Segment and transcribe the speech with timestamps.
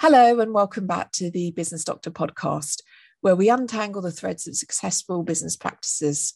[0.00, 2.80] Hello, and welcome back to the Business Doctor podcast,
[3.20, 6.34] where we untangle the threads of successful business practices.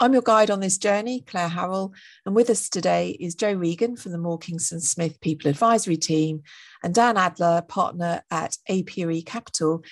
[0.00, 1.92] I'm your guide on this journey, Clare Harrall,
[2.24, 6.42] and with us today is Joe Regan from the Moore Kingston Smith People Advisory Team
[6.82, 9.84] and Dan Adler, partner at Apiary Capital,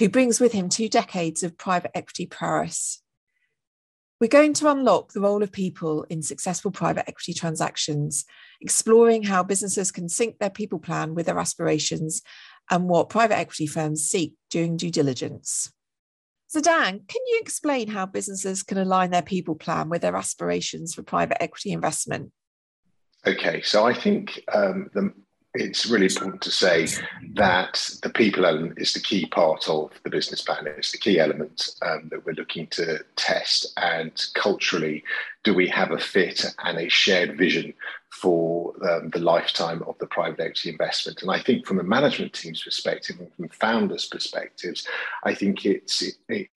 [0.00, 3.01] who brings with him two decades of private equity prowess.
[4.22, 8.24] We're going to unlock the role of people in successful private equity transactions,
[8.60, 12.22] exploring how businesses can sync their people plan with their aspirations
[12.70, 15.72] and what private equity firms seek during due diligence.
[16.46, 20.94] So, Dan, can you explain how businesses can align their people plan with their aspirations
[20.94, 22.30] for private equity investment?
[23.26, 25.12] Okay, so I think um, the,
[25.54, 26.86] it's really important to say
[27.34, 30.66] that the people element is the key part of the business plan.
[30.66, 33.72] It's the key element um, that we're looking to test.
[33.76, 35.04] And culturally,
[35.44, 37.74] do we have a fit and a shared vision
[38.08, 41.20] for um, the lifetime of the private equity investment?
[41.20, 44.86] And I think from a management team's perspective and from founders' perspectives,
[45.24, 46.48] I think it's it, it,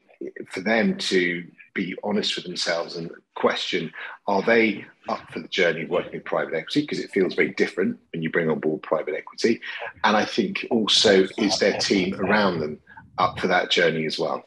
[0.49, 1.43] for them to
[1.75, 3.91] be honest with themselves and question
[4.27, 7.99] are they up for the journey working with private equity because it feels very different
[8.11, 9.61] when you bring on board private equity
[10.03, 12.79] and i think also is their team around them
[13.19, 14.43] up for that journey as well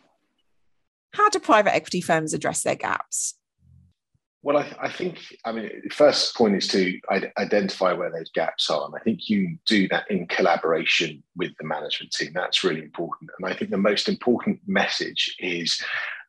[1.12, 3.34] how do private equity firms address their gaps
[4.40, 6.98] well, I, I, think, I mean, the first point is to
[7.36, 8.86] identify where those gaps are.
[8.86, 12.30] And I think you do that in collaboration with the management team.
[12.34, 13.30] That's really important.
[13.38, 15.82] And I think the most important message is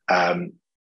[0.08, 0.52] um,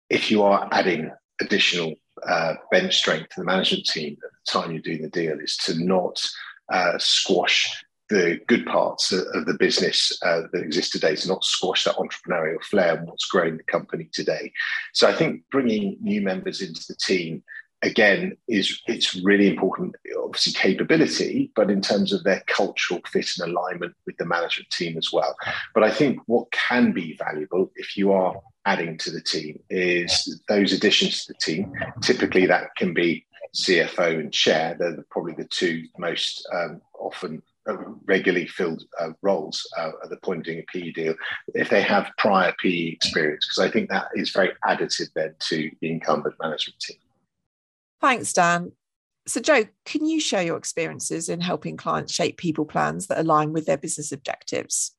[0.10, 1.94] if you are adding additional
[2.28, 5.58] uh, bench strength to the management team at the time you're doing the deal, is
[5.58, 6.24] to not
[6.72, 11.84] uh, squash the good parts of the business uh, that exist today to not squash
[11.84, 14.52] that entrepreneurial flair and what's growing the company today.
[14.94, 17.44] So I think bringing new members into the team
[17.84, 19.94] again is it's really important
[20.24, 24.98] obviously capability but in terms of their cultural fit and alignment with the management team
[24.98, 25.36] as well
[25.74, 28.36] but i think what can be valuable if you are
[28.66, 34.20] adding to the team is those additions to the team typically that can be cfo
[34.20, 39.92] and chair they're probably the two most um, often uh, regularly filled uh, roles uh,
[40.04, 41.16] at the point of doing a PE deal
[41.54, 45.72] if they have prior PE experience, because I think that is very additive then to
[45.80, 46.98] the incumbent management team.
[48.02, 48.74] Thanks, Dan.
[49.26, 53.54] So, Joe, can you share your experiences in helping clients shape people plans that align
[53.54, 54.92] with their business objectives?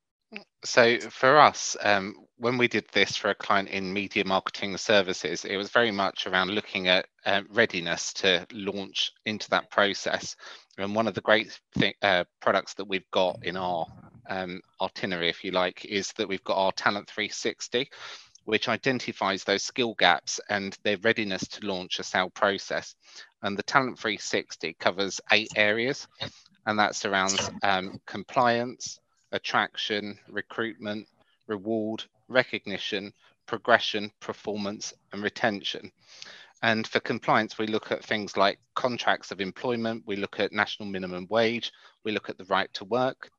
[0.64, 5.46] So, for us, um, when we did this for a client in media marketing services,
[5.46, 10.36] it was very much around looking at uh, readiness to launch into that process.
[10.76, 13.86] And one of the great th- uh, products that we've got in our
[14.28, 17.88] um, itinerary, if you like, is that we've got our Talent 360
[18.44, 22.94] which identifies those skill gaps and their readiness to launch a sale process.
[23.42, 26.06] And the Talent 360 covers eight areas,
[26.66, 28.98] and that surrounds um, compliance,
[29.32, 31.08] attraction, recruitment,
[31.46, 33.12] reward, recognition,
[33.46, 35.90] progression, performance, and retention.
[36.62, 40.88] And for compliance, we look at things like contracts of employment, we look at national
[40.88, 41.70] minimum wage,
[42.04, 43.30] we look at the right to work.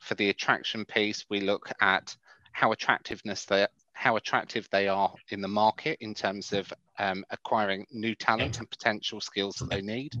[0.00, 2.14] For the attraction piece, we look at
[2.52, 7.86] how attractiveness they how attractive they are in the market in terms of um, acquiring
[7.92, 10.12] new talent and potential skills that they need.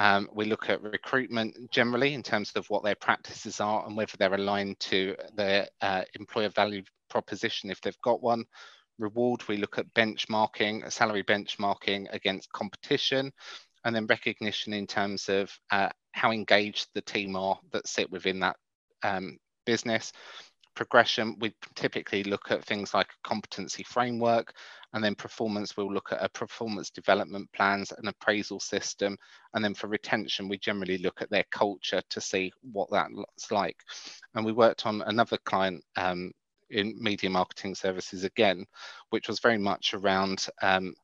[0.00, 4.16] Um, we look at recruitment generally in terms of what their practices are and whether
[4.18, 8.46] they're aligned to their uh, employer value proposition if they've got one.
[8.98, 13.30] Reward, we look at benchmarking, salary benchmarking against competition,
[13.84, 18.40] and then recognition in terms of uh, how engaged the team are that sit within
[18.40, 18.56] that
[19.02, 19.36] um,
[19.66, 20.12] business
[20.74, 24.54] progression, we typically look at things like a competency framework,
[24.92, 29.16] and then performance, we'll look at a performance development plans, an appraisal system,
[29.54, 33.50] and then for retention, we generally look at their culture to see what that looks
[33.50, 33.76] like.
[34.34, 36.32] And we worked on another client um,
[36.70, 38.64] in media marketing services again,
[39.10, 40.94] which was very much around um,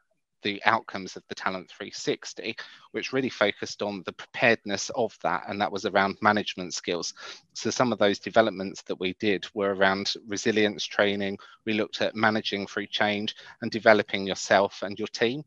[0.42, 2.56] the outcomes of the Talent 360,
[2.92, 7.14] which really focused on the preparedness of that, and that was around management skills.
[7.54, 11.38] So some of those developments that we did were around resilience training.
[11.64, 15.44] We looked at managing through change and developing yourself and your team.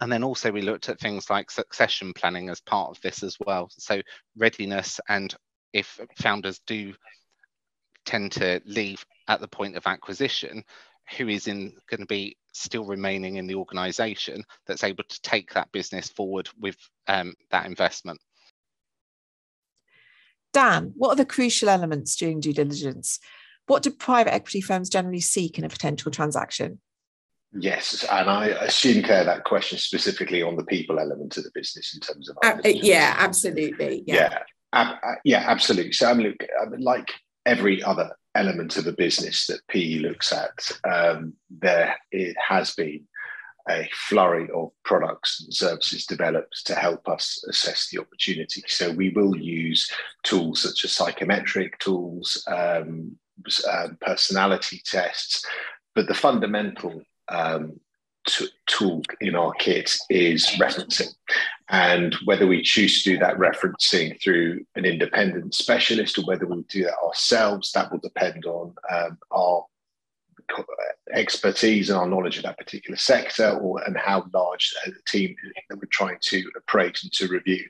[0.00, 3.36] And then also we looked at things like succession planning as part of this as
[3.44, 3.68] well.
[3.70, 4.00] So
[4.36, 5.34] readiness and
[5.72, 6.94] if founders do
[8.04, 10.64] tend to leave at the point of acquisition,
[11.16, 15.52] who is in going to be still remaining in the organization that's able to take
[15.54, 16.76] that business forward with
[17.06, 18.20] um, that investment.
[20.52, 23.20] Dan, what are the crucial elements during due diligence?
[23.66, 26.80] What do private equity firms generally seek in a potential transaction?
[27.52, 31.94] Yes, and I assume, Clare, that question specifically on the people element of the business
[31.94, 32.36] in terms of.
[32.42, 34.04] Uh, yeah, absolutely.
[34.06, 34.14] Yeah.
[34.14, 34.38] yeah.
[34.72, 35.92] Uh, yeah, absolutely.
[35.92, 37.10] So, I mean, look, I mean, like
[37.46, 43.04] every other element of a business that PE looks at, um, there it has been
[43.68, 48.62] a flurry of products and services developed to help us assess the opportunity.
[48.66, 49.90] So we will use
[50.22, 53.18] tools such as psychometric tools, um,
[53.68, 55.44] uh, personality tests,
[55.94, 57.78] but the fundamental um,
[58.28, 61.12] t- tool in our kit is referencing.
[61.70, 66.62] And whether we choose to do that referencing through an independent specialist or whether we
[66.68, 69.64] do that ourselves, that will depend on um, our
[71.12, 75.34] expertise and our knowledge of that particular sector or and how large the team
[75.68, 77.64] that we're trying to appraise and to review.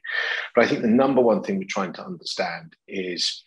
[0.55, 3.45] But I think the number one thing we're trying to understand is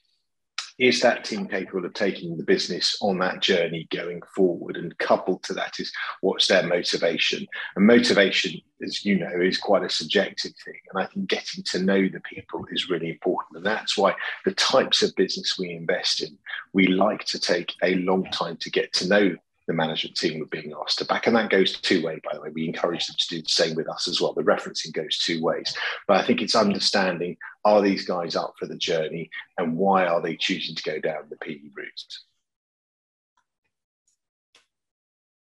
[0.81, 4.78] is that team capable of taking the business on that journey going forward?
[4.78, 7.45] And coupled to that is what's their motivation?
[7.75, 10.80] And motivation, as you know, is quite a subjective thing.
[10.92, 13.57] And I think getting to know the people is really important.
[13.57, 16.36] And that's why the types of business we invest in,
[16.74, 19.36] we like to take a long time to get to know
[19.71, 21.27] the management team were being asked to back.
[21.27, 22.50] And that goes two way, by the way.
[22.53, 24.33] We encourage them to do the same with us as well.
[24.33, 25.73] The referencing goes two ways.
[26.07, 30.21] But I think it's understanding are these guys up for the journey and why are
[30.21, 32.18] they choosing to go down the PE route?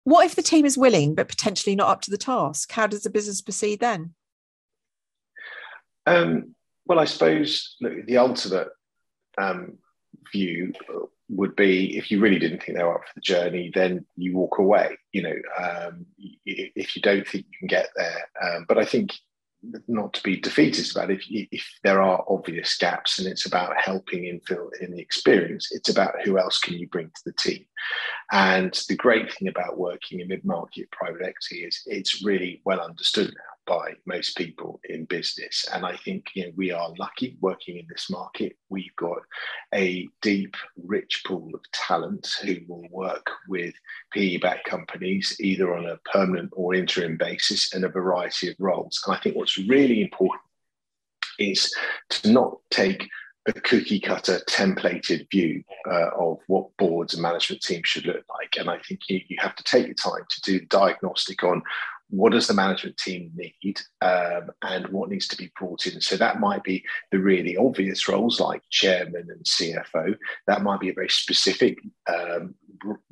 [0.03, 2.71] What if the team is willing but potentially not up to the task?
[2.71, 4.13] How does the business proceed then?
[6.06, 8.69] Um, well, I suppose look, the ultimate
[9.38, 9.77] um,
[10.31, 10.73] view
[11.29, 14.35] would be if you really didn't think they were up for the journey, then you
[14.35, 14.97] walk away.
[15.12, 16.06] You know, um,
[16.45, 18.29] if you don't think you can get there.
[18.41, 19.12] Um, but I think
[19.88, 23.75] not to be defeatist about it, if, if there are obvious gaps and it's about
[23.77, 27.65] helping infill in the experience, it's about who else can you bring to the team.
[28.31, 33.27] And the great thing about working in mid-market private equity is it's really well understood
[33.27, 35.65] now by most people in business.
[35.74, 38.57] And I think you know, we are lucky working in this market.
[38.69, 39.19] We've got
[39.74, 43.74] a deep, rich pool of talent who will work with
[44.13, 49.01] PE backed companies either on a permanent or interim basis in a variety of roles.
[49.06, 50.41] And I think what's really important
[51.39, 51.73] is
[52.09, 53.07] to not take
[53.47, 58.55] a cookie cutter templated view uh, of what boards and management teams should look like.
[58.59, 61.63] And I think you, you have to take the time to do diagnostic on
[62.09, 66.15] what does the management team need um, and what needs to be brought in so
[66.15, 70.15] that might be the really obvious roles like chairman and cfo
[70.47, 71.77] that might be a very specific
[72.07, 72.55] um,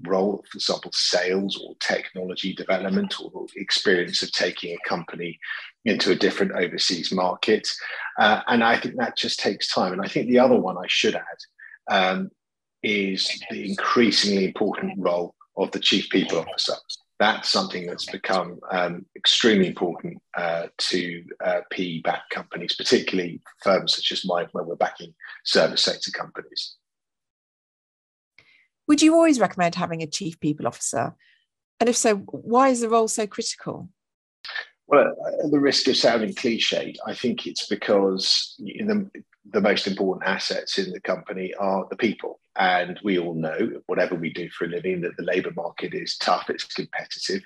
[0.04, 5.40] role for example sales or technology development or experience of taking a company
[5.86, 7.68] into a different overseas market.
[8.20, 9.94] Uh, and i think that just takes time.
[9.94, 11.40] And i think the other one i should add
[11.92, 12.30] um,
[12.84, 16.76] is the increasingly important role of the chief people officer.
[17.18, 23.96] That's something that's become um, extremely important uh, to uh, PE backed companies, particularly firms
[23.96, 25.14] such as mine, where we're backing
[25.46, 26.76] service sector companies.
[28.88, 31.16] Would you always recommend having a chief people officer?
[31.80, 33.90] And if so, why is the role so critical?
[34.88, 39.10] Well, at the risk of sounding cliched, I think it's because the,
[39.52, 42.40] the most important assets in the company are the people.
[42.58, 46.16] And we all know, whatever we do for a living, that the labour market is
[46.18, 47.42] tough, it's competitive.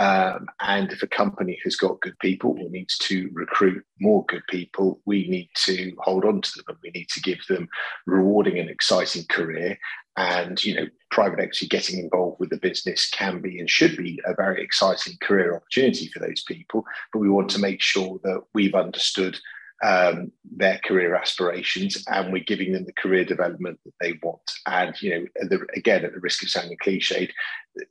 [0.00, 4.42] Um, and if a company has got good people or needs to recruit more good
[4.48, 7.68] people, we need to hold on to them and we need to give them
[8.06, 9.78] rewarding and exciting career.
[10.18, 14.20] And, you know, private equity getting involved with the business can be and should be
[14.26, 16.84] a very exciting career opportunity for those people.
[17.12, 19.38] But we want to make sure that we've understood
[19.84, 24.42] um, their career aspirations and we're giving them the career development that they want.
[24.66, 27.30] And, you know, the, again, at the risk of sounding cliched,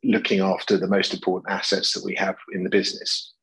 [0.03, 3.33] looking after the most important assets that we have in the business.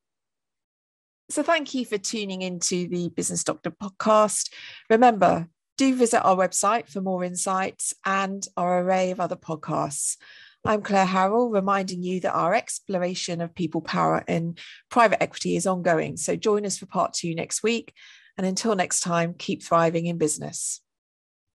[1.31, 4.51] So, thank you for tuning into the Business Doctor podcast.
[4.91, 10.17] Remember, do visit our website for more insights and our array of other podcasts.
[10.63, 14.55] I'm Clare Harrall, reminding you that our exploration of people power in
[14.89, 16.17] private equity is ongoing.
[16.17, 17.93] So join us for part two next week.
[18.37, 20.81] And until next time, keep thriving in business.